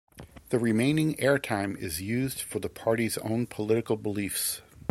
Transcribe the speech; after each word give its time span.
The 0.49 0.57
remaining 0.57 1.13
airtime 1.17 1.77
is 1.77 2.01
used 2.01 2.41
for 2.41 2.57
the 2.57 2.69
party's 2.69 3.19
own 3.19 3.45
political 3.45 3.97
beliefs. 3.97 4.63